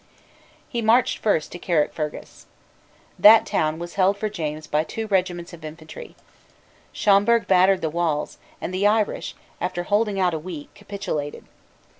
He 0.67 0.81
marched 0.81 1.19
first 1.19 1.51
to 1.51 1.59
Carrickfergus. 1.59 2.47
That 3.19 3.45
town 3.45 3.77
was 3.77 3.93
held 3.93 4.17
for 4.17 4.29
James 4.29 4.65
by 4.65 4.83
two 4.83 5.05
regiments 5.05 5.53
of 5.53 5.63
infantry. 5.63 6.15
Schomberg 6.91 7.45
battered 7.45 7.81
the 7.81 7.87
walls; 7.91 8.39
and 8.59 8.73
the 8.73 8.87
Irish, 8.87 9.35
after 9.61 9.83
holding 9.83 10.19
out 10.19 10.33
a 10.33 10.39
week, 10.39 10.73
capitulated. 10.73 11.45